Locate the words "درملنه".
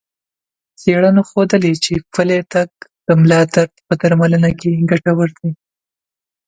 4.01-4.49